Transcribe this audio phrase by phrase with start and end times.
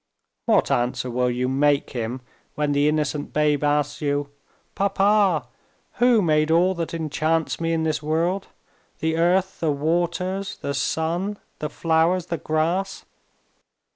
[0.47, 2.21] What answer will you make him
[2.55, 4.29] when the innocent babe asks you:
[4.73, 5.47] 'Papa!
[5.99, 11.69] who made all that enchants me in this world—the earth, the waters, the sun, the
[11.69, 13.05] flowers, the grass?